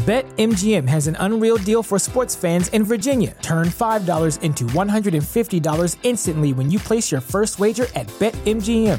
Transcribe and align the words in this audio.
BetMGM 0.00 0.88
has 0.88 1.08
an 1.08 1.16
unreal 1.20 1.58
deal 1.58 1.82
for 1.82 1.98
sports 1.98 2.34
fans 2.34 2.68
in 2.68 2.84
Virginia. 2.84 3.36
Turn 3.42 3.66
$5 3.66 4.40
into 4.40 4.64
$150 4.64 5.98
instantly 6.02 6.54
when 6.54 6.70
you 6.70 6.78
place 6.78 7.12
your 7.12 7.20
first 7.20 7.58
wager 7.58 7.84
at 7.94 8.06
BetMGM. 8.18 8.98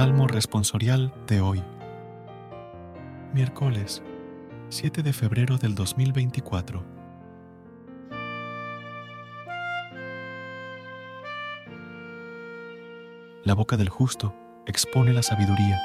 Salmo 0.00 0.26
responsorial 0.26 1.12
de 1.26 1.42
hoy. 1.42 1.62
Miércoles 3.34 4.02
7 4.70 5.02
de 5.02 5.12
febrero 5.12 5.58
del 5.58 5.74
2024. 5.74 6.82
La 13.44 13.52
boca 13.52 13.76
del 13.76 13.90
justo 13.90 14.34
expone 14.64 15.12
la 15.12 15.22
sabiduría. 15.22 15.78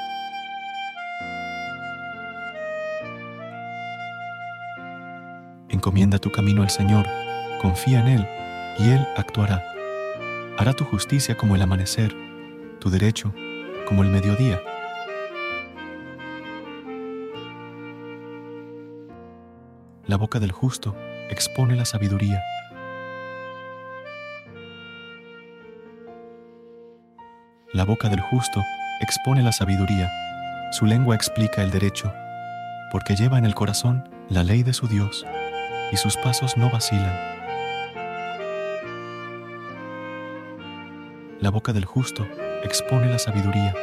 Encomienda 5.68 6.18
tu 6.18 6.32
camino 6.32 6.62
al 6.62 6.70
Señor, 6.70 7.04
confía 7.60 8.00
en 8.00 8.06
Él 8.08 8.28
y 8.78 8.88
Él 8.88 9.06
actuará. 9.18 9.62
Hará 10.56 10.72
tu 10.72 10.84
justicia 10.86 11.36
como 11.36 11.54
el 11.54 11.60
amanecer, 11.60 12.16
tu 12.80 12.88
derecho 12.88 13.34
como 13.86 14.02
el 14.02 14.10
mediodía. 14.10 14.60
La 20.06 20.16
boca 20.16 20.38
del 20.38 20.52
justo 20.52 20.94
expone 21.30 21.76
la 21.76 21.84
sabiduría. 21.84 22.42
La 27.72 27.84
boca 27.84 28.08
del 28.08 28.20
justo 28.20 28.62
expone 29.00 29.42
la 29.42 29.52
sabiduría, 29.52 30.10
su 30.72 30.86
lengua 30.86 31.14
explica 31.14 31.62
el 31.62 31.70
derecho, 31.70 32.12
porque 32.90 33.14
lleva 33.14 33.38
en 33.38 33.44
el 33.44 33.54
corazón 33.54 34.08
la 34.28 34.42
ley 34.42 34.62
de 34.62 34.72
su 34.72 34.88
Dios, 34.88 35.24
y 35.92 35.96
sus 35.96 36.16
pasos 36.16 36.56
no 36.56 36.70
vacilan. 36.70 37.14
La 41.40 41.50
boca 41.50 41.72
del 41.72 41.84
justo 41.84 42.26
expone 42.66 43.06
la 43.06 43.18
sabiduría. 43.18 43.74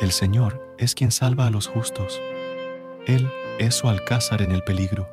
El 0.00 0.12
Señor 0.12 0.74
es 0.78 0.94
quien 0.94 1.10
salva 1.10 1.46
a 1.46 1.50
los 1.50 1.68
justos. 1.68 2.20
Él 3.06 3.30
es 3.58 3.74
su 3.74 3.88
alcázar 3.88 4.42
en 4.42 4.52
el 4.52 4.62
peligro. 4.62 5.08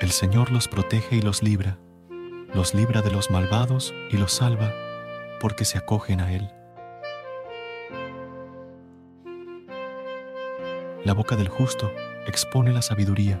El 0.00 0.10
Señor 0.10 0.50
los 0.50 0.68
protege 0.68 1.16
y 1.16 1.22
los 1.22 1.42
libra. 1.42 1.78
Los 2.54 2.74
libra 2.74 3.02
de 3.02 3.10
los 3.10 3.30
malvados 3.30 3.94
y 4.10 4.16
los 4.16 4.32
salva 4.32 4.72
porque 5.40 5.64
se 5.64 5.78
acogen 5.78 6.20
a 6.20 6.32
Él. 6.32 6.50
La 11.04 11.14
boca 11.14 11.36
del 11.36 11.48
justo 11.48 11.90
expone 12.26 12.72
la 12.72 12.82
sabiduría. 12.82 13.40